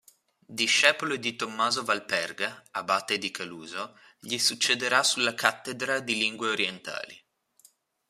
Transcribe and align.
Discepolo 0.47 1.15
di 1.15 1.35
Tommaso 1.35 1.83
Valperga, 1.83 2.63
abate 2.71 3.19
di 3.19 3.29
Caluso, 3.29 3.95
gli 4.19 4.39
succederà 4.39 5.03
sulla 5.03 5.35
cattedra 5.35 5.99
di 5.99 6.15
lingue 6.17 6.49
orientali. 6.49 7.23